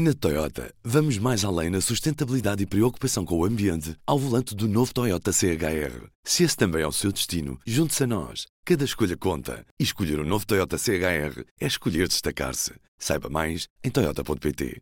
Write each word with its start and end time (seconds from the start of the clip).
Na 0.00 0.14
Toyota, 0.14 0.72
vamos 0.84 1.18
mais 1.18 1.44
além 1.44 1.70
na 1.70 1.80
sustentabilidade 1.80 2.62
e 2.62 2.66
preocupação 2.66 3.24
com 3.24 3.36
o 3.36 3.44
ambiente 3.44 3.96
ao 4.06 4.16
volante 4.16 4.54
do 4.54 4.68
novo 4.68 4.94
Toyota 4.94 5.32
CHR. 5.32 6.06
Se 6.22 6.44
esse 6.44 6.56
também 6.56 6.82
é 6.82 6.86
o 6.86 6.92
seu 6.92 7.10
destino, 7.10 7.58
junte-se 7.66 8.04
a 8.04 8.06
nós. 8.06 8.46
Cada 8.64 8.84
escolha 8.84 9.16
conta. 9.16 9.66
E 9.76 9.82
escolher 9.82 10.20
o 10.20 10.22
um 10.22 10.24
novo 10.24 10.46
Toyota 10.46 10.78
CHR 10.78 11.42
é 11.60 11.66
escolher 11.66 12.06
destacar-se. 12.06 12.74
Saiba 12.96 13.28
mais 13.28 13.66
em 13.82 13.90
Toyota.pt. 13.90 14.80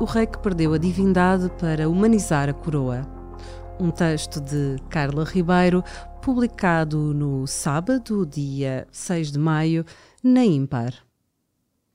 O 0.00 0.04
rei 0.06 0.26
que 0.26 0.40
perdeu 0.40 0.74
a 0.74 0.78
divindade 0.78 1.48
para 1.60 1.88
humanizar 1.88 2.48
a 2.48 2.52
coroa. 2.52 3.02
Um 3.78 3.92
texto 3.92 4.40
de 4.40 4.74
Carla 4.90 5.22
Ribeiro, 5.22 5.84
publicado 6.20 7.14
no 7.14 7.46
sábado, 7.46 8.26
dia 8.26 8.88
6 8.90 9.30
de 9.30 9.38
maio, 9.38 9.84
na 10.20 10.44
Impar. 10.44 11.04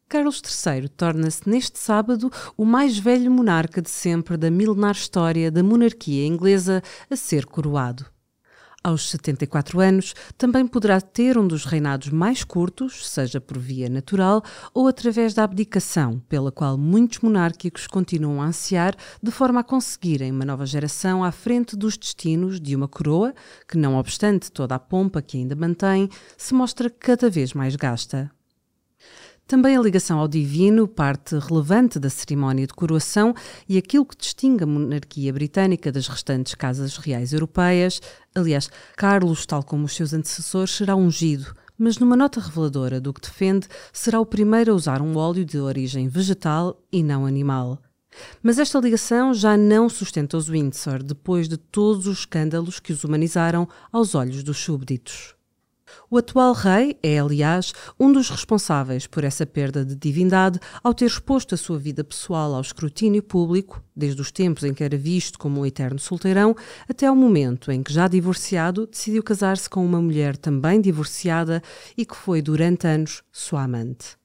Carlos 0.09 0.41
III 0.41 0.89
torna-se 0.89 1.47
neste 1.47 1.77
sábado 1.77 2.31
o 2.57 2.65
mais 2.65 2.97
velho 2.97 3.29
monarca 3.29 3.79
de 3.79 3.91
sempre 3.91 4.37
da 4.37 4.49
milenar 4.49 4.95
história 4.95 5.51
da 5.51 5.61
monarquia 5.61 6.25
inglesa 6.25 6.81
a 7.11 7.15
ser 7.15 7.45
coroado. 7.45 8.07
Aos 8.83 9.11
74 9.11 9.79
anos, 9.79 10.15
também 10.35 10.65
poderá 10.65 10.99
ter 10.99 11.37
um 11.37 11.45
dos 11.45 11.63
reinados 11.63 12.09
mais 12.09 12.43
curtos, 12.43 13.07
seja 13.07 13.39
por 13.39 13.59
via 13.59 13.87
natural 13.87 14.41
ou 14.73 14.87
através 14.87 15.35
da 15.35 15.43
abdicação, 15.43 16.19
pela 16.27 16.51
qual 16.51 16.75
muitos 16.75 17.19
monárquicos 17.19 17.85
continuam 17.85 18.41
a 18.41 18.47
ansiar, 18.47 18.95
de 19.21 19.29
forma 19.29 19.59
a 19.59 19.63
conseguirem 19.63 20.31
uma 20.31 20.45
nova 20.45 20.65
geração 20.65 21.23
à 21.23 21.31
frente 21.31 21.75
dos 21.75 21.95
destinos 21.95 22.59
de 22.59 22.75
uma 22.75 22.87
coroa 22.87 23.31
que, 23.67 23.77
não 23.77 23.95
obstante 23.95 24.51
toda 24.51 24.73
a 24.73 24.79
pompa 24.79 25.21
que 25.21 25.37
ainda 25.37 25.55
mantém, 25.55 26.09
se 26.35 26.55
mostra 26.55 26.89
cada 26.89 27.29
vez 27.29 27.53
mais 27.53 27.75
gasta. 27.75 28.31
Também 29.49 29.75
a 29.75 29.81
ligação 29.81 30.19
ao 30.19 30.27
divino, 30.27 30.87
parte 30.87 31.35
relevante 31.39 31.97
da 31.97 32.07
cerimónia 32.07 32.67
de 32.67 32.73
coroação 32.75 33.33
e 33.67 33.79
aquilo 33.79 34.05
que 34.05 34.15
distingue 34.15 34.63
a 34.63 34.67
monarquia 34.67 35.33
britânica 35.33 35.91
das 35.91 36.07
restantes 36.07 36.53
casas 36.53 36.97
reais 36.97 37.33
europeias. 37.33 37.99
Aliás, 38.35 38.69
Carlos, 38.95 39.47
tal 39.47 39.63
como 39.63 39.85
os 39.85 39.95
seus 39.95 40.13
antecessores, 40.13 40.69
será 40.69 40.95
ungido, 40.95 41.51
mas 41.79 41.97
numa 41.97 42.15
nota 42.15 42.39
reveladora 42.39 43.01
do 43.01 43.11
que 43.11 43.21
defende, 43.21 43.67
será 43.91 44.19
o 44.19 44.25
primeiro 44.25 44.71
a 44.71 44.75
usar 44.75 45.01
um 45.01 45.17
óleo 45.17 45.43
de 45.43 45.57
origem 45.57 46.07
vegetal 46.07 46.79
e 46.91 47.01
não 47.01 47.25
animal. 47.25 47.81
Mas 48.43 48.59
esta 48.59 48.77
ligação 48.77 49.33
já 49.33 49.57
não 49.57 49.89
sustenta 49.89 50.37
os 50.37 50.47
Windsor 50.47 51.01
depois 51.01 51.49
de 51.49 51.57
todos 51.57 52.05
os 52.05 52.19
escândalos 52.19 52.79
que 52.79 52.93
os 52.93 53.03
humanizaram 53.03 53.67
aos 53.91 54.13
olhos 54.13 54.43
dos 54.43 54.59
súbditos. 54.59 55.38
O 56.09 56.17
atual 56.17 56.53
rei 56.53 56.97
é, 57.01 57.19
aliás, 57.19 57.73
um 57.99 58.11
dos 58.11 58.29
responsáveis 58.29 59.07
por 59.07 59.23
essa 59.23 59.45
perda 59.45 59.85
de 59.85 59.95
divindade 59.95 60.59
ao 60.83 60.93
ter 60.93 61.05
exposto 61.05 61.55
a 61.55 61.57
sua 61.57 61.79
vida 61.79 62.03
pessoal 62.03 62.53
ao 62.53 62.61
escrutínio 62.61 63.23
público, 63.23 63.83
desde 63.95 64.21
os 64.21 64.31
tempos 64.31 64.63
em 64.63 64.73
que 64.73 64.83
era 64.83 64.97
visto 64.97 65.39
como 65.39 65.61
um 65.61 65.65
eterno 65.65 65.99
solteirão, 65.99 66.55
até 66.87 67.07
ao 67.07 67.15
momento 67.15 67.71
em 67.71 67.81
que, 67.81 67.93
já 67.93 68.07
divorciado, 68.07 68.87
decidiu 68.87 69.23
casar-se 69.23 69.69
com 69.69 69.85
uma 69.85 70.01
mulher 70.01 70.37
também 70.37 70.81
divorciada 70.81 71.61
e 71.97 72.05
que 72.05 72.15
foi 72.15 72.41
durante 72.41 72.87
anos 72.87 73.23
sua 73.31 73.63
amante. 73.63 74.18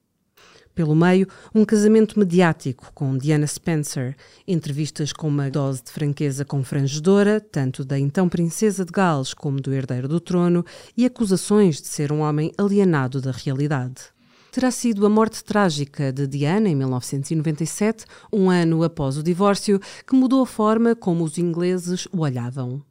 Pelo 0.75 0.93
meio, 0.93 1.25
um 1.53 1.63
casamento 1.63 2.19
mediático 2.19 2.91
com 2.93 3.17
Diana 3.17 3.47
Spencer, 3.47 4.13
entrevistas 4.45 5.13
com 5.13 5.29
uma 5.29 5.49
dose 5.49 5.81
de 5.81 5.89
franqueza 5.89 6.43
confrangedora, 6.43 7.39
tanto 7.39 7.85
da 7.85 7.97
então 7.97 8.27
princesa 8.27 8.83
de 8.83 8.91
Gales 8.91 9.33
como 9.33 9.61
do 9.61 9.73
herdeiro 9.73 10.09
do 10.09 10.19
trono, 10.19 10.65
e 10.97 11.05
acusações 11.05 11.81
de 11.81 11.87
ser 11.87 12.11
um 12.11 12.19
homem 12.19 12.51
alienado 12.57 13.21
da 13.21 13.31
realidade. 13.31 14.13
Terá 14.51 14.69
sido 14.69 15.05
a 15.05 15.09
morte 15.09 15.41
trágica 15.45 16.11
de 16.11 16.27
Diana 16.27 16.67
em 16.67 16.75
1997, 16.75 18.05
um 18.31 18.49
ano 18.49 18.83
após 18.83 19.17
o 19.17 19.23
divórcio, 19.23 19.79
que 20.05 20.13
mudou 20.13 20.43
a 20.43 20.45
forma 20.45 20.93
como 20.93 21.23
os 21.23 21.37
ingleses 21.37 22.05
o 22.11 22.19
olhavam. 22.19 22.83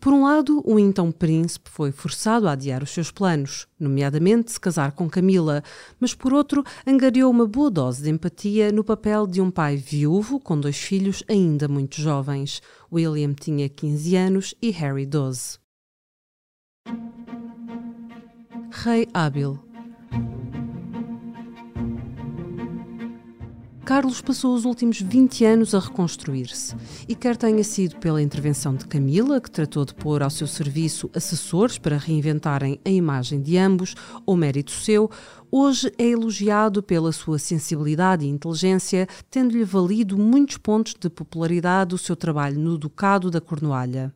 Por 0.00 0.12
um 0.12 0.24
lado, 0.24 0.62
o 0.64 0.78
então 0.78 1.10
príncipe 1.12 1.70
foi 1.70 1.92
forçado 1.92 2.48
a 2.48 2.52
adiar 2.52 2.82
os 2.82 2.90
seus 2.90 3.10
planos, 3.10 3.66
nomeadamente 3.78 4.52
se 4.52 4.60
casar 4.60 4.92
com 4.92 5.08
Camila, 5.08 5.62
mas 5.98 6.14
por 6.14 6.32
outro, 6.32 6.64
angariou 6.86 7.30
uma 7.30 7.46
boa 7.46 7.70
dose 7.70 8.02
de 8.02 8.10
empatia 8.10 8.72
no 8.72 8.84
papel 8.84 9.26
de 9.26 9.40
um 9.40 9.50
pai 9.50 9.76
viúvo 9.76 10.40
com 10.40 10.58
dois 10.58 10.76
filhos 10.76 11.22
ainda 11.28 11.68
muito 11.68 12.00
jovens. 12.00 12.60
William 12.92 13.32
tinha 13.34 13.68
15 13.68 14.16
anos 14.16 14.54
e 14.60 14.70
Harry 14.70 15.06
12. 15.06 15.58
Rei 18.72 19.06
hábil 19.12 19.69
Carlos 23.90 24.20
passou 24.20 24.54
os 24.54 24.64
últimos 24.64 25.00
20 25.00 25.44
anos 25.44 25.74
a 25.74 25.80
reconstruir-se 25.80 26.76
e 27.08 27.14
quer 27.16 27.36
tenha 27.36 27.64
sido 27.64 27.96
pela 27.96 28.22
intervenção 28.22 28.72
de 28.72 28.86
Camila, 28.86 29.40
que 29.40 29.50
tratou 29.50 29.84
de 29.84 29.92
pôr 29.92 30.22
ao 30.22 30.30
seu 30.30 30.46
serviço 30.46 31.10
assessores 31.12 31.76
para 31.76 31.96
reinventarem 31.96 32.78
a 32.84 32.88
imagem 32.88 33.42
de 33.42 33.58
ambos, 33.58 33.96
ou 34.24 34.36
mérito 34.36 34.70
seu, 34.70 35.10
hoje 35.50 35.92
é 35.98 36.04
elogiado 36.04 36.84
pela 36.84 37.10
sua 37.10 37.40
sensibilidade 37.40 38.24
e 38.24 38.28
inteligência, 38.28 39.08
tendo-lhe 39.28 39.64
valido 39.64 40.16
muitos 40.16 40.56
pontos 40.56 40.94
de 40.94 41.10
popularidade 41.10 41.88
do 41.88 41.98
seu 41.98 42.14
trabalho 42.14 42.60
no 42.60 42.78
Ducado 42.78 43.28
da 43.28 43.40
Cornualha. 43.40 44.14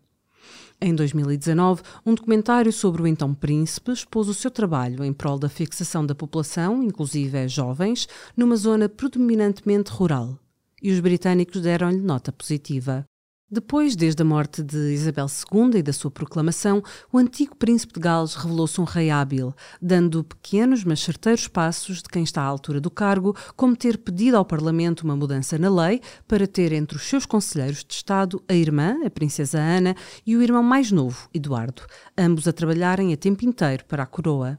Em 0.87 0.95
2019, 0.95 1.81
um 2.05 2.15
documentário 2.15 2.71
sobre 2.71 3.01
o 3.01 3.07
então 3.07 3.33
príncipe 3.33 3.91
expôs 3.91 4.29
o 4.29 4.35
seu 4.35 4.51
trabalho 4.51 5.03
em 5.03 5.15
prol 5.15 5.39
da 5.39 5.49
fixação 5.49 6.05
da 6.05 6.15
população, 6.15 6.83
inclusive 6.83 7.49
jovens, 7.49 8.07
numa 8.37 8.55
zona 8.55 8.87
predominantemente 8.87 9.91
rural. 9.91 10.39
E 10.83 10.93
os 10.93 11.01
britânicos 11.01 11.63
deram-lhe 11.63 12.03
nota 12.03 12.31
positiva. 12.31 13.07
Depois, 13.55 13.95
desde 13.95 14.21
a 14.21 14.25
morte 14.25 14.65
de 14.65 14.93
Isabel 14.93 15.27
II 15.29 15.79
e 15.79 15.83
da 15.83 15.93
sua 15.93 16.11
proclamação, 16.11 16.83
o 17.13 17.19
antigo 17.19 17.55
príncipe 17.55 17.93
de 17.93 18.01
Gales 18.01 18.35
revelou-se 18.35 18.81
um 18.81 18.85
rei 18.85 19.11
hábil, 19.11 19.55
dando 19.81 20.25
pequenos 20.25 20.83
mas 20.83 20.99
certeiros 20.99 21.47
passos 21.47 21.99
de 21.99 22.09
quem 22.09 22.25
está 22.25 22.43
à 22.43 22.47
altura 22.47 22.81
do 22.81 22.91
cargo, 22.91 23.33
como 23.55 23.77
ter 23.77 23.99
pedido 23.99 24.37
ao 24.37 24.45
Parlamento 24.45 25.03
uma 25.03 25.15
mudança 25.15 25.57
na 25.57 25.73
lei 25.73 26.01
para 26.27 26.49
ter 26.49 26.73
entre 26.73 26.97
os 26.97 27.05
seus 27.05 27.25
conselheiros 27.25 27.85
de 27.85 27.95
Estado 27.95 28.43
a 28.49 28.55
irmã, 28.55 28.97
a 29.07 29.11
princesa 29.11 29.61
Ana, 29.61 29.95
e 30.27 30.37
o 30.37 30.43
irmão 30.43 30.65
mais 30.65 30.91
novo, 30.91 31.29
Eduardo, 31.33 31.83
ambos 32.19 32.49
a 32.49 32.53
trabalharem 32.53 33.13
a 33.13 33.17
tempo 33.17 33.45
inteiro 33.45 33.85
para 33.85 34.03
a 34.03 34.07
coroa. 34.07 34.59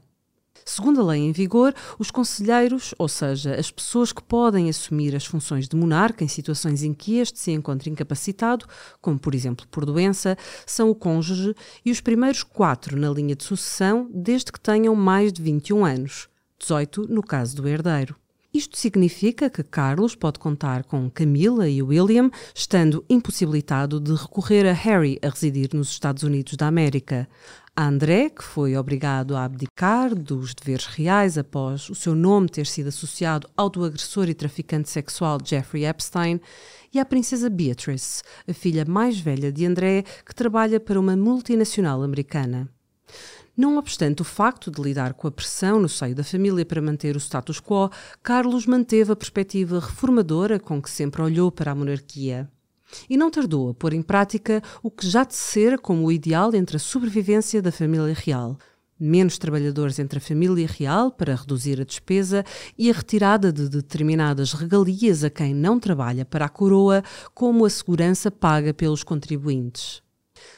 Segundo 0.68 1.00
a 1.00 1.04
lei 1.04 1.20
em 1.20 1.30
vigor, 1.30 1.72
os 1.96 2.10
conselheiros, 2.10 2.92
ou 2.98 3.06
seja, 3.06 3.54
as 3.54 3.70
pessoas 3.70 4.12
que 4.12 4.20
podem 4.20 4.68
assumir 4.68 5.14
as 5.14 5.24
funções 5.24 5.68
de 5.68 5.76
monarca 5.76 6.24
em 6.24 6.28
situações 6.28 6.82
em 6.82 6.92
que 6.92 7.18
este 7.18 7.38
se 7.38 7.52
encontra 7.52 7.88
incapacitado, 7.88 8.66
como 9.00 9.16
por 9.16 9.32
exemplo 9.32 9.64
por 9.70 9.86
doença, 9.86 10.36
são 10.66 10.90
o 10.90 10.94
cônjuge 10.94 11.54
e 11.84 11.92
os 11.92 12.00
primeiros 12.00 12.42
quatro 12.42 12.98
na 12.98 13.08
linha 13.08 13.36
de 13.36 13.44
sucessão, 13.44 14.10
desde 14.12 14.50
que 14.50 14.60
tenham 14.60 14.96
mais 14.96 15.32
de 15.32 15.40
21 15.40 15.84
anos, 15.84 16.28
18 16.58 17.06
no 17.08 17.22
caso 17.22 17.54
do 17.54 17.68
herdeiro. 17.68 18.16
Isto 18.52 18.76
significa 18.76 19.48
que 19.48 19.62
Carlos 19.62 20.16
pode 20.16 20.40
contar 20.40 20.82
com 20.82 21.08
Camila 21.10 21.68
e 21.68 21.80
William, 21.80 22.28
estando 22.52 23.04
impossibilitado 23.08 24.00
de 24.00 24.14
recorrer 24.14 24.66
a 24.66 24.72
Harry 24.72 25.18
a 25.22 25.28
residir 25.28 25.68
nos 25.74 25.90
Estados 25.90 26.24
Unidos 26.24 26.56
da 26.56 26.66
América 26.66 27.28
André, 27.78 28.30
que 28.30 28.42
foi 28.42 28.74
obrigado 28.74 29.36
a 29.36 29.44
abdicar 29.44 30.14
dos 30.14 30.54
deveres 30.54 30.86
reais 30.86 31.36
após 31.36 31.90
o 31.90 31.94
seu 31.94 32.14
nome 32.14 32.48
ter 32.48 32.64
sido 32.64 32.88
associado 32.88 33.46
ao 33.54 33.68
do 33.68 33.84
agressor 33.84 34.30
e 34.30 34.34
traficante 34.34 34.88
sexual 34.88 35.38
Jeffrey 35.44 35.84
Epstein, 35.84 36.40
e 36.90 36.98
à 36.98 37.04
princesa 37.04 37.50
Beatrice, 37.50 38.22
a 38.48 38.54
filha 38.54 38.86
mais 38.88 39.20
velha 39.20 39.52
de 39.52 39.66
André, 39.66 40.04
que 40.24 40.34
trabalha 40.34 40.80
para 40.80 40.98
uma 40.98 41.14
multinacional 41.14 42.02
americana. 42.02 42.66
Não 43.54 43.76
obstante 43.76 44.22
o 44.22 44.24
facto 44.24 44.70
de 44.70 44.80
lidar 44.80 45.12
com 45.12 45.28
a 45.28 45.30
pressão 45.30 45.78
no 45.78 45.88
seio 45.88 46.14
da 46.14 46.24
família 46.24 46.64
para 46.64 46.80
manter 46.80 47.14
o 47.14 47.20
status 47.20 47.60
quo, 47.60 47.90
Carlos 48.22 48.64
manteve 48.64 49.12
a 49.12 49.16
perspectiva 49.16 49.80
reformadora 49.80 50.58
com 50.58 50.80
que 50.80 50.88
sempre 50.88 51.20
olhou 51.20 51.52
para 51.52 51.72
a 51.72 51.74
monarquia 51.74 52.50
e 53.08 53.16
não 53.16 53.30
tardou 53.30 53.70
a 53.70 53.74
pôr 53.74 53.92
em 53.92 54.02
prática 54.02 54.62
o 54.82 54.90
que 54.90 55.08
já 55.08 55.24
tecera 55.24 55.78
como 55.78 56.06
o 56.06 56.12
ideal 56.12 56.54
entre 56.54 56.76
a 56.76 56.80
sobrevivência 56.80 57.60
da 57.62 57.72
família 57.72 58.14
real. 58.14 58.58
Menos 58.98 59.36
trabalhadores 59.36 59.98
entre 59.98 60.18
a 60.18 60.22
família 60.22 60.66
real 60.66 61.10
para 61.10 61.34
reduzir 61.34 61.78
a 61.80 61.84
despesa 61.84 62.44
e 62.78 62.90
a 62.90 62.94
retirada 62.94 63.52
de 63.52 63.68
determinadas 63.68 64.54
regalias 64.54 65.22
a 65.22 65.28
quem 65.28 65.54
não 65.54 65.78
trabalha 65.78 66.24
para 66.24 66.46
a 66.46 66.48
coroa, 66.48 67.02
como 67.34 67.66
a 67.66 67.70
segurança 67.70 68.30
paga 68.30 68.72
pelos 68.72 69.04
contribuintes. 69.04 70.05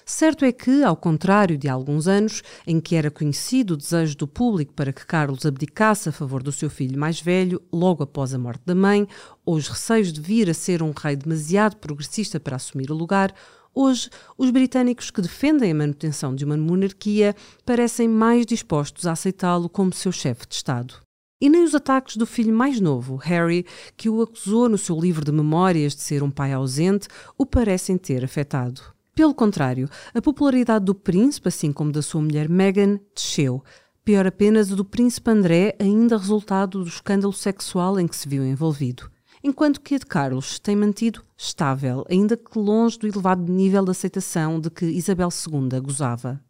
Certo 0.04 0.44
é 0.44 0.52
que, 0.52 0.82
ao 0.82 0.96
contrário 0.96 1.58
de 1.58 1.68
alguns 1.68 2.06
anos, 2.06 2.42
em 2.66 2.80
que 2.80 2.96
era 2.96 3.10
conhecido 3.10 3.74
o 3.74 3.76
desejo 3.76 4.16
do 4.16 4.26
público 4.26 4.72
para 4.72 4.92
que 4.92 5.06
Carlos 5.06 5.44
abdicasse 5.46 6.08
a 6.08 6.12
favor 6.12 6.42
do 6.42 6.52
seu 6.52 6.70
filho 6.70 6.98
mais 6.98 7.20
velho, 7.20 7.60
logo 7.72 8.02
após 8.02 8.34
a 8.34 8.38
morte 8.38 8.62
da 8.64 8.74
mãe, 8.74 9.06
ou 9.44 9.56
os 9.56 9.68
receios 9.68 10.12
de 10.12 10.20
vir 10.20 10.48
a 10.50 10.54
ser 10.54 10.82
um 10.82 10.92
rei 10.92 11.16
demasiado 11.16 11.76
progressista 11.76 12.38
para 12.38 12.56
assumir 12.56 12.90
o 12.90 12.94
lugar, 12.94 13.34
Hoje, 13.80 14.10
os 14.36 14.50
britânicos 14.50 15.08
que 15.08 15.22
defendem 15.22 15.70
a 15.70 15.74
manutenção 15.74 16.34
de 16.34 16.44
uma 16.44 16.56
monarquia 16.56 17.36
parecem 17.64 18.08
mais 18.08 18.44
dispostos 18.44 19.06
a 19.06 19.12
aceitá-lo 19.12 19.68
como 19.68 19.92
seu 19.92 20.10
chefe 20.10 20.48
de 20.48 20.56
Estado. 20.56 20.94
E 21.40 21.48
nem 21.48 21.62
os 21.62 21.72
ataques 21.72 22.16
do 22.16 22.26
filho 22.26 22.52
mais 22.52 22.80
novo, 22.80 23.14
Harry, 23.14 23.64
que 23.96 24.08
o 24.08 24.20
acusou 24.20 24.68
no 24.68 24.76
seu 24.76 24.98
livro 24.98 25.24
de 25.24 25.30
memórias 25.30 25.94
de 25.94 26.02
ser 26.02 26.24
um 26.24 26.30
pai 26.30 26.52
ausente, 26.52 27.06
o 27.38 27.46
parecem 27.46 27.96
ter 27.96 28.24
afetado. 28.24 28.82
Pelo 29.18 29.34
contrário, 29.34 29.90
a 30.14 30.22
popularidade 30.22 30.84
do 30.84 30.94
príncipe, 30.94 31.48
assim 31.48 31.72
como 31.72 31.90
da 31.90 32.00
sua 32.00 32.22
mulher 32.22 32.48
Meghan, 32.48 33.00
desceu. 33.12 33.64
Pior 34.04 34.24
apenas 34.24 34.70
o 34.70 34.76
do 34.76 34.84
príncipe 34.84 35.28
André, 35.28 35.74
ainda 35.80 36.16
resultado 36.16 36.84
do 36.84 36.88
escândalo 36.88 37.32
sexual 37.32 37.98
em 37.98 38.06
que 38.06 38.14
se 38.14 38.28
viu 38.28 38.46
envolvido. 38.46 39.10
Enquanto 39.42 39.80
que 39.80 39.96
a 39.96 39.98
de 39.98 40.06
Carlos 40.06 40.60
tem 40.60 40.76
mantido 40.76 41.24
estável, 41.36 42.04
ainda 42.08 42.36
que 42.36 42.56
longe 42.56 42.96
do 42.96 43.08
elevado 43.08 43.42
nível 43.52 43.84
de 43.84 43.90
aceitação 43.90 44.60
de 44.60 44.70
que 44.70 44.86
Isabel 44.86 45.30
II 45.30 45.80
gozava. 45.80 46.40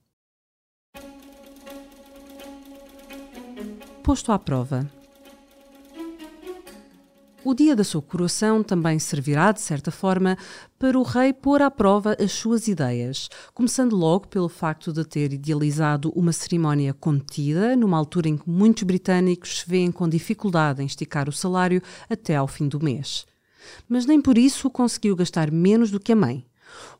posto 4.08 4.32
à 4.32 4.38
prova. 4.38 4.97
O 7.48 7.54
dia 7.54 7.74
da 7.74 7.82
sua 7.82 8.02
coroação 8.02 8.62
também 8.62 8.98
servirá, 8.98 9.52
de 9.52 9.62
certa 9.62 9.90
forma, 9.90 10.36
para 10.78 10.98
o 10.98 11.02
rei 11.02 11.32
pôr 11.32 11.62
à 11.62 11.70
prova 11.70 12.14
as 12.22 12.30
suas 12.30 12.68
ideias, 12.68 13.30
começando 13.54 13.96
logo 13.96 14.28
pelo 14.28 14.50
facto 14.50 14.92
de 14.92 15.02
ter 15.02 15.32
idealizado 15.32 16.12
uma 16.14 16.30
cerimónia 16.30 16.92
contida, 16.92 17.74
numa 17.74 17.96
altura 17.96 18.28
em 18.28 18.36
que 18.36 18.46
muitos 18.46 18.82
britânicos 18.82 19.60
se 19.60 19.66
veem 19.66 19.90
com 19.90 20.06
dificuldade 20.06 20.82
em 20.82 20.84
esticar 20.84 21.26
o 21.26 21.32
salário 21.32 21.80
até 22.06 22.36
ao 22.36 22.46
fim 22.46 22.68
do 22.68 22.84
mês. 22.84 23.24
Mas 23.88 24.04
nem 24.04 24.20
por 24.20 24.36
isso 24.36 24.68
conseguiu 24.68 25.16
gastar 25.16 25.50
menos 25.50 25.90
do 25.90 25.98
que 25.98 26.12
a 26.12 26.16
mãe. 26.16 26.44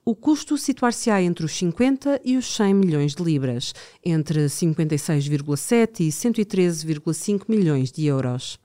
O 0.02 0.14
custo 0.16 0.56
situar-se-á 0.56 1.20
entre 1.20 1.44
os 1.44 1.52
50 1.58 2.22
e 2.24 2.38
os 2.38 2.56
100 2.56 2.72
milhões 2.72 3.14
de 3.14 3.22
libras, 3.22 3.74
entre 4.02 4.46
56,7 4.46 6.00
e 6.00 6.08
113,5 6.08 7.42
milhões 7.50 7.92
de 7.92 8.06
euros. 8.06 8.58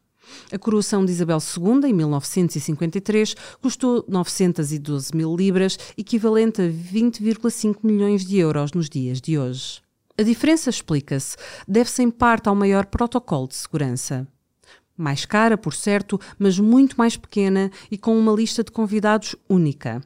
A 0.52 0.58
coroação 0.58 1.04
de 1.06 1.12
Isabel 1.12 1.38
II, 1.40 1.90
em 1.90 1.94
1953, 1.94 3.36
custou 3.62 4.06
912 4.08 5.16
mil 5.16 5.36
libras, 5.36 5.78
equivalente 5.98 6.62
a 6.62 6.66
20,5 6.66 7.78
milhões 7.84 8.26
de 8.26 8.38
euros 8.38 8.72
nos 8.74 8.90
dias 8.90 9.20
de 9.20 9.38
hoje. 9.38 9.82
A 10.18 10.22
diferença 10.22 10.70
explica-se, 10.70 11.36
deve-se 11.68 12.04
em 12.04 12.12
parte 12.12 12.48
ao 12.48 12.56
maior 12.56 12.86
protocolo 12.86 13.48
de 13.48 13.56
segurança. 13.56 14.28
Mais 14.96 15.26
cara, 15.26 15.58
por 15.58 15.74
certo, 15.74 16.20
mas 16.38 16.60
muito 16.60 16.96
mais 16.96 17.18
pequena 17.18 17.72
e 17.90 17.98
com 17.98 18.18
uma 18.18 18.32
lista 18.32 18.64
de 18.64 18.72
convidados 18.72 19.36
única. 19.50 20.02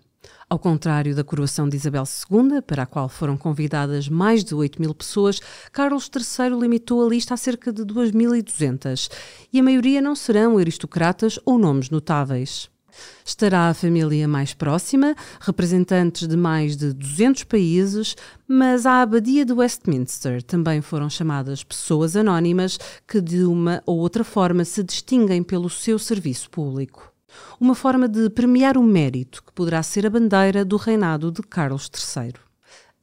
Ao 0.49 0.57
contrário 0.57 1.13
da 1.13 1.25
coroação 1.25 1.67
de 1.67 1.75
Isabel 1.75 2.05
II, 2.05 2.61
para 2.61 2.83
a 2.83 2.85
qual 2.85 3.09
foram 3.09 3.35
convidadas 3.35 4.07
mais 4.07 4.45
de 4.45 4.55
8 4.55 4.79
mil 4.79 4.95
pessoas, 4.95 5.41
Carlos 5.73 6.09
III 6.09 6.57
limitou 6.57 7.05
a 7.05 7.09
lista 7.09 7.33
a 7.33 7.37
cerca 7.37 7.73
de 7.73 7.83
2.200 7.83 9.11
e 9.51 9.59
a 9.59 9.63
maioria 9.63 10.01
não 10.01 10.15
serão 10.15 10.57
aristocratas 10.57 11.37
ou 11.43 11.59
nomes 11.59 11.89
notáveis. 11.89 12.69
Estará 13.25 13.67
a 13.67 13.73
família 13.73 14.25
mais 14.25 14.53
próxima, 14.53 15.17
representantes 15.41 16.25
de 16.25 16.37
mais 16.37 16.77
de 16.77 16.93
200 16.93 17.43
países, 17.43 18.15
mas 18.47 18.85
à 18.85 19.01
Abadia 19.01 19.43
de 19.43 19.51
Westminster 19.51 20.41
também 20.41 20.79
foram 20.81 21.09
chamadas 21.09 21.61
pessoas 21.61 22.15
anónimas 22.15 22.79
que, 23.05 23.19
de 23.19 23.43
uma 23.43 23.83
ou 23.85 23.99
outra 23.99 24.23
forma, 24.23 24.63
se 24.63 24.81
distinguem 24.81 25.43
pelo 25.43 25.69
seu 25.69 25.99
serviço 25.99 26.49
público 26.49 27.16
uma 27.59 27.75
forma 27.75 28.07
de 28.07 28.29
premiar 28.29 28.77
o 28.77 28.83
mérito 28.83 29.43
que 29.43 29.51
poderá 29.51 29.81
ser 29.81 30.05
a 30.05 30.09
bandeira 30.09 30.63
do 30.63 30.77
reinado 30.77 31.31
de 31.31 31.41
Carlos 31.41 31.89
III. 31.93 32.33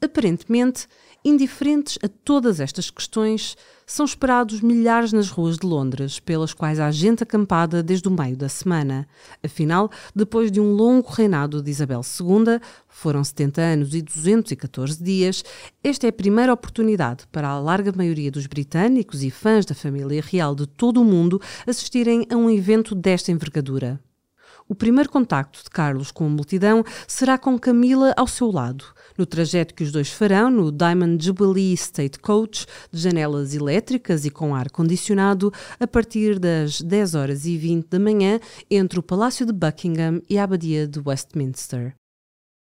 Aparentemente, 0.01 0.87
indiferentes 1.25 1.99
a 2.03 2.09
todas 2.09 2.61
estas 2.61 2.91
questões, 2.91 3.57
são 3.87 4.05
esperados 4.05 4.61
milhares 4.61 5.13
nas 5.13 5.31
ruas 5.31 5.57
de 5.57 5.67
Londres, 5.67 6.21
pelas 6.21 6.53
quais 6.53 6.79
há 6.79 6.91
gente 6.91 7.23
acampada 7.23 7.83
desde 7.83 8.07
o 8.09 8.11
meio 8.11 8.37
da 8.37 8.49
semana. 8.49 9.09
Afinal, 9.43 9.91
depois 10.15 10.53
de 10.53 10.61
um 10.61 10.73
longo 10.73 11.09
reinado 11.09 11.63
de 11.63 11.71
Isabel 11.71 12.03
II, 12.03 12.61
foram 12.87 13.25
70 13.25 13.61
anos 13.63 13.95
e 13.95 14.03
214 14.03 15.03
dias, 15.03 15.43
esta 15.83 16.07
é 16.07 16.11
a 16.11 16.13
primeira 16.13 16.53
oportunidade 16.53 17.27
para 17.33 17.49
a 17.49 17.59
larga 17.59 17.93
maioria 17.97 18.31
dos 18.31 18.47
britânicos 18.47 19.23
e 19.23 19.31
fãs 19.31 19.65
da 19.65 19.75
família 19.75 20.23
real 20.23 20.55
de 20.55 20.67
todo 20.67 21.01
o 21.01 21.05
mundo 21.05 21.41
assistirem 21.67 22.27
a 22.31 22.37
um 22.37 22.51
evento 22.51 22.95
desta 22.95 23.33
envergadura. 23.33 23.99
O 24.67 24.75
primeiro 24.75 25.11
contacto 25.11 25.63
de 25.63 25.69
Carlos 25.69 26.11
com 26.11 26.25
a 26.25 26.29
multidão 26.29 26.83
será 27.07 27.37
com 27.37 27.59
Camila 27.59 28.15
ao 28.17 28.27
seu 28.27 28.51
lado, 28.51 28.85
no 29.17 29.27
trajeto 29.27 29.75
que 29.75 29.85
os 29.85 29.93
dois 29.93 30.11
farão 30.11 30.51
no 30.51 30.73
Diamond 30.73 31.23
Jubilee 31.23 31.75
State 31.75 32.19
Coach, 32.19 32.67
de 32.91 32.99
janelas 32.99 33.55
elétricas 33.55 34.25
e 34.25 34.31
com 34.31 34.55
ar 34.55 34.71
condicionado, 34.71 35.53
a 35.79 35.87
partir 35.87 36.39
das 36.39 36.81
10 36.81 37.15
horas 37.15 37.45
e 37.45 37.59
20 37.59 37.89
da 37.89 37.99
manhã, 37.99 38.41
entre 38.71 38.99
o 38.99 39.03
Palácio 39.03 39.45
de 39.45 39.53
Buckingham 39.53 40.23
e 40.31 40.39
a 40.39 40.45
Abadia 40.45 40.89
de 40.89 40.99
Westminster. 40.99 41.95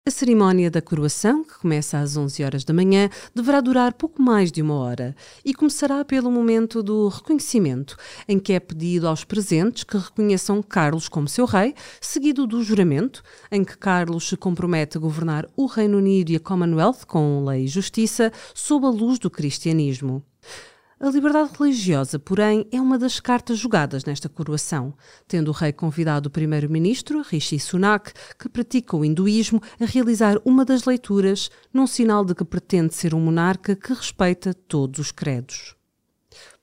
A 0.07 0.09
cerimónia 0.09 0.71
da 0.71 0.81
coroação, 0.81 1.43
que 1.43 1.59
começa 1.59 1.99
às 1.99 2.15
11 2.15 2.41
horas 2.41 2.63
da 2.63 2.73
manhã, 2.73 3.09
deverá 3.35 3.59
durar 3.59 3.91
pouco 3.91 4.21
mais 4.21 4.53
de 4.53 4.61
uma 4.61 4.75
hora 4.75 5.13
e 5.43 5.53
começará 5.53 6.05
pelo 6.05 6.31
momento 6.31 6.81
do 6.81 7.09
reconhecimento, 7.09 7.97
em 8.25 8.39
que 8.39 8.53
é 8.53 8.59
pedido 8.61 9.05
aos 9.05 9.25
presentes 9.25 9.83
que 9.83 9.97
reconheçam 9.97 10.63
Carlos 10.63 11.09
como 11.09 11.27
seu 11.27 11.43
rei, 11.43 11.75
seguido 11.99 12.47
do 12.47 12.63
juramento, 12.63 13.21
em 13.51 13.65
que 13.65 13.77
Carlos 13.77 14.29
se 14.29 14.37
compromete 14.37 14.97
a 14.97 15.01
governar 15.01 15.45
o 15.57 15.65
Reino 15.65 15.97
Unido 15.97 16.29
e 16.29 16.37
a 16.37 16.39
Commonwealth 16.39 17.05
com 17.05 17.43
lei 17.43 17.65
e 17.65 17.67
justiça 17.67 18.31
sob 18.55 18.85
a 18.85 18.89
luz 18.89 19.19
do 19.19 19.29
cristianismo. 19.29 20.23
A 20.99 21.11
liberdade 21.11 21.51
religiosa, 21.59 22.17
porém, 22.17 22.65
é 22.71 22.81
uma 22.81 22.97
das 22.97 23.19
cartas 23.19 23.59
jogadas 23.59 24.03
nesta 24.03 24.27
coroação, 24.27 24.95
tendo 25.27 25.49
o 25.49 25.51
rei 25.51 25.71
convidado 25.71 26.27
o 26.27 26.31
primeiro-ministro, 26.31 27.21
Rishi 27.21 27.59
Sunak, 27.59 28.11
que 28.39 28.49
pratica 28.49 28.97
o 28.97 29.05
hinduísmo, 29.05 29.61
a 29.79 29.85
realizar 29.85 30.41
uma 30.43 30.65
das 30.65 30.85
leituras, 30.85 31.51
num 31.71 31.85
sinal 31.85 32.25
de 32.25 32.33
que 32.33 32.43
pretende 32.43 32.95
ser 32.95 33.13
um 33.13 33.19
monarca 33.19 33.75
que 33.75 33.93
respeita 33.93 34.55
todos 34.55 34.99
os 34.99 35.11
credos. 35.11 35.75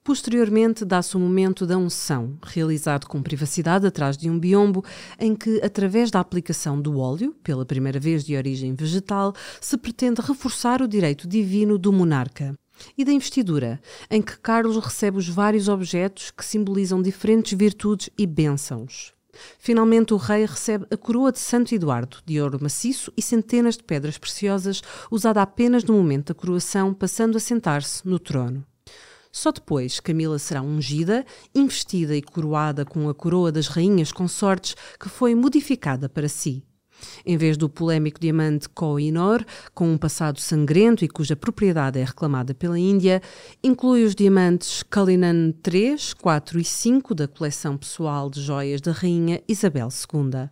Posteriormente, 0.03 0.85
dá-se 0.85 1.17
o 1.17 1.21
momento 1.21 1.65
da 1.65 1.79
unção, 1.79 2.37
realizado 2.43 3.07
com 3.07 3.23
privacidade 3.23 3.87
atrás 3.87 4.17
de 4.17 4.29
um 4.29 4.37
biombo, 4.37 4.85
em 5.17 5.37
que, 5.37 5.61
através 5.63 6.11
da 6.11 6.19
aplicação 6.19 6.83
do 6.83 6.99
óleo, 6.99 7.37
pela 7.45 7.65
primeira 7.65 8.01
vez 8.01 8.25
de 8.25 8.37
origem 8.37 8.75
vegetal, 8.75 9.33
se 9.61 9.77
pretende 9.77 10.21
reforçar 10.21 10.83
o 10.83 10.89
direito 10.89 11.29
divino 11.29 11.79
do 11.79 11.93
monarca 11.93 12.57
e 12.97 13.05
da 13.05 13.12
investidura, 13.12 13.81
em 14.11 14.21
que 14.23 14.38
Carlos 14.38 14.76
recebe 14.76 15.19
os 15.19 15.29
vários 15.29 15.69
objetos 15.69 16.31
que 16.31 16.44
simbolizam 16.44 17.00
diferentes 17.00 17.56
virtudes 17.56 18.11
e 18.17 18.26
bênçãos. 18.26 19.15
Finalmente, 19.59 20.15
o 20.15 20.17
rei 20.17 20.46
recebe 20.46 20.87
a 20.91 20.96
coroa 20.96 21.32
de 21.32 21.39
Santo 21.39 21.75
Eduardo, 21.75 22.19
de 22.25 22.41
ouro 22.41 22.58
maciço 22.60 23.13
e 23.17 23.22
centenas 23.22 23.77
de 23.77 23.82
pedras 23.82 24.19
preciosas, 24.19 24.82
usada 25.10 25.43
apenas 25.43 25.84
no 25.84 25.94
momento 25.94 26.29
da 26.29 26.34
coroação, 26.34 26.94
passando 26.94 27.37
a 27.37 27.41
sentar-se 27.41 28.06
no 28.06 28.19
trono. 28.19 28.65
Só 29.32 29.51
depois 29.51 29.99
Camila 29.99 30.39
será 30.39 30.63
ungida, 30.63 31.27
investida 31.53 32.17
e 32.17 32.22
coroada 32.22 32.84
com 32.84 33.08
a 33.08 33.15
coroa 33.15 33.51
das 33.51 33.67
rainhas 33.67 34.13
consortes 34.13 34.77
que 34.99 35.08
foi 35.08 35.34
modificada 35.34 36.08
para 36.08 36.29
si. 36.29 36.63
Em 37.25 37.37
vez 37.37 37.56
do 37.56 37.69
polémico 37.69 38.20
diamante 38.20 38.69
Koh-i-Noor, 38.69 39.44
com 39.75 39.93
um 39.93 39.99
passado 39.99 40.41
sangrento 40.41 41.05
e 41.05 41.08
cuja 41.08 41.37
propriedade 41.37 41.99
é 41.99 42.05
reclamada 42.05 42.55
pela 42.55 42.79
Índia, 42.79 43.20
inclui 43.63 44.05
os 44.05 44.15
diamantes 44.15 44.82
Cullinan 44.82 45.53
3, 45.63 46.15
4 46.15 46.61
e 46.61 46.65
5 46.65 47.15
da 47.15 47.29
coleção 47.29 47.77
pessoal 47.77 48.31
de 48.31 48.41
joias 48.41 48.81
da 48.81 48.93
rainha 48.93 49.43
Isabel 49.49 49.89
II. 49.89 50.49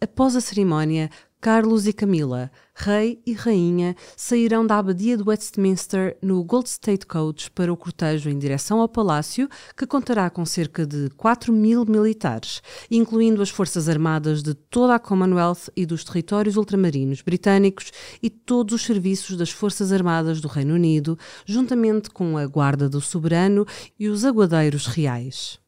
Após 0.00 0.36
a 0.36 0.40
cerimónia, 0.40 1.08
Carlos 1.44 1.86
e 1.86 1.92
Camila, 1.92 2.50
rei 2.74 3.20
e 3.26 3.34
rainha, 3.34 3.94
sairão 4.16 4.66
da 4.66 4.78
abadia 4.78 5.14
de 5.14 5.22
Westminster 5.22 6.16
no 6.22 6.42
Gold 6.42 6.66
State 6.70 7.04
Coach 7.04 7.50
para 7.50 7.70
o 7.70 7.76
cortejo 7.76 8.30
em 8.30 8.38
direção 8.38 8.80
ao 8.80 8.88
palácio, 8.88 9.46
que 9.76 9.86
contará 9.86 10.30
com 10.30 10.46
cerca 10.46 10.86
de 10.86 11.10
4 11.18 11.52
mil 11.52 11.84
militares, 11.84 12.62
incluindo 12.90 13.42
as 13.42 13.50
forças 13.50 13.90
armadas 13.90 14.42
de 14.42 14.54
toda 14.54 14.94
a 14.94 14.98
Commonwealth 14.98 15.68
e 15.76 15.84
dos 15.84 16.02
territórios 16.02 16.56
ultramarinos 16.56 17.20
britânicos 17.20 17.92
e 18.22 18.30
todos 18.30 18.76
os 18.76 18.82
serviços 18.82 19.36
das 19.36 19.50
forças 19.50 19.92
armadas 19.92 20.40
do 20.40 20.48
Reino 20.48 20.72
Unido, 20.72 21.18
juntamente 21.44 22.08
com 22.08 22.38
a 22.38 22.46
Guarda 22.46 22.88
do 22.88 23.02
Soberano 23.02 23.66
e 24.00 24.08
os 24.08 24.24
Aguadeiros 24.24 24.86
Reais 24.86 25.62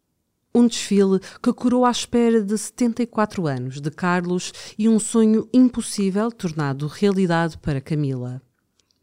um 0.56 0.66
desfile 0.66 1.20
que 1.42 1.52
curou 1.52 1.84
à 1.84 1.90
espera 1.90 2.42
de 2.42 2.56
74 2.56 3.46
anos 3.46 3.78
de 3.78 3.90
Carlos 3.90 4.52
e 4.78 4.88
um 4.88 4.98
sonho 4.98 5.46
impossível 5.52 6.32
tornado 6.32 6.86
realidade 6.86 7.58
para 7.58 7.78
Camila. 7.78 8.40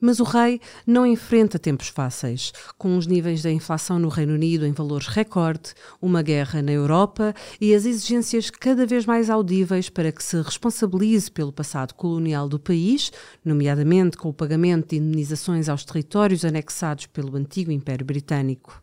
Mas 0.01 0.19
o 0.19 0.23
rei 0.23 0.59
não 0.85 1.05
enfrenta 1.05 1.59
tempos 1.59 1.87
fáceis, 1.87 2.51
com 2.75 2.97
os 2.97 3.05
níveis 3.05 3.43
da 3.43 3.51
inflação 3.51 3.99
no 3.99 4.09
Reino 4.09 4.33
Unido 4.33 4.65
em 4.65 4.71
valores 4.71 5.07
recorde, 5.07 5.75
uma 6.01 6.23
guerra 6.23 6.61
na 6.61 6.71
Europa 6.71 7.35
e 7.61 7.73
as 7.73 7.85
exigências 7.85 8.49
cada 8.49 8.85
vez 8.85 9.05
mais 9.05 9.29
audíveis 9.29 9.89
para 9.89 10.11
que 10.11 10.23
se 10.23 10.41
responsabilize 10.41 11.31
pelo 11.31 11.53
passado 11.53 11.93
colonial 11.93 12.49
do 12.49 12.59
país, 12.59 13.11
nomeadamente 13.45 14.17
com 14.17 14.27
o 14.27 14.33
pagamento 14.33 14.89
de 14.89 14.97
indenizações 14.97 15.69
aos 15.69 15.85
territórios 15.85 16.43
anexados 16.43 17.05
pelo 17.05 17.37
antigo 17.37 17.71
Império 17.71 18.05
Britânico. 18.05 18.82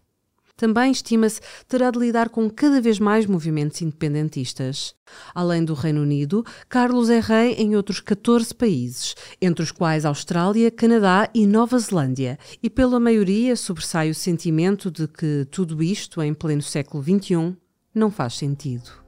Também, 0.61 0.93
estima-se, 0.93 1.41
terá 1.67 1.91
de 1.91 1.99
lidar 1.99 2.29
com 2.29 2.51
cada 2.51 2.83
vez 2.83 2.99
mais 2.99 3.25
movimentos 3.25 3.81
independentistas. 3.81 4.95
Além 5.35 5.65
do 5.65 5.73
Reino 5.73 6.03
Unido, 6.03 6.45
Carlos 6.69 7.09
é 7.09 7.19
rei 7.19 7.55
em 7.55 7.75
outros 7.75 7.99
14 7.99 8.55
países, 8.55 9.15
entre 9.41 9.63
os 9.63 9.73
quais 9.73 10.05
Austrália, 10.05 10.71
Canadá 10.71 11.31
e 11.33 11.47
Nova 11.47 11.79
Zelândia, 11.79 12.39
e 12.63 12.69
pela 12.69 13.01
maioria 13.01 13.57
sobressai 13.57 14.11
o 14.11 14.15
sentimento 14.15 14.91
de 14.91 15.09
que 15.09 15.47
tudo 15.51 15.83
isto, 15.83 16.23
em 16.23 16.35
pleno 16.35 16.61
século 16.61 17.03
XXI, 17.03 17.57
não 17.95 18.11
faz 18.11 18.35
sentido. 18.35 19.00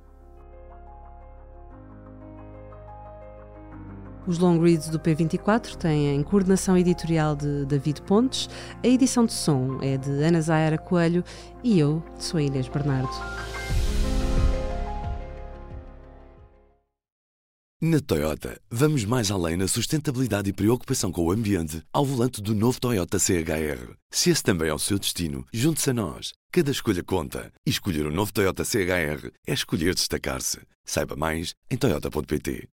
Os 4.26 4.38
long 4.38 4.60
reads 4.60 4.88
do 4.88 5.00
P24 5.00 5.74
têm 5.76 6.22
coordenação 6.22 6.76
editorial 6.76 7.34
de 7.34 7.64
David 7.66 8.02
Pontes, 8.02 8.48
a 8.82 8.86
edição 8.86 9.26
de 9.26 9.32
som 9.32 9.78
é 9.82 9.96
de 9.96 10.10
Ana 10.22 10.40
Zaira 10.40 10.78
Coelho 10.78 11.24
e 11.64 11.78
eu 11.78 12.02
sou 12.18 12.38
Inês 12.38 12.68
Bernardo. 12.68 13.10
Na 17.80 17.98
Toyota, 17.98 18.60
vamos 18.70 19.04
mais 19.04 19.28
além 19.32 19.56
na 19.56 19.66
sustentabilidade 19.66 20.48
e 20.48 20.52
preocupação 20.52 21.10
com 21.10 21.24
o 21.24 21.32
ambiente 21.32 21.82
ao 21.92 22.06
volante 22.06 22.40
do 22.40 22.54
novo 22.54 22.80
Toyota 22.80 23.18
CHR. 23.18 23.96
Se 24.08 24.30
esse 24.30 24.40
também 24.40 24.68
é 24.68 24.74
o 24.74 24.78
seu 24.78 25.00
destino, 25.00 25.44
junte-se 25.52 25.90
a 25.90 25.92
nós. 25.92 26.32
Cada 26.52 26.70
escolha 26.70 27.02
conta. 27.02 27.52
E 27.66 27.70
escolher 27.70 28.06
o 28.06 28.10
um 28.10 28.14
novo 28.14 28.32
Toyota 28.32 28.64
CHR 28.64 29.32
é 29.44 29.52
escolher 29.52 29.96
destacar-se. 29.96 30.60
Saiba 30.84 31.16
mais 31.16 31.54
em 31.68 31.76
Toyota.pt. 31.76 32.68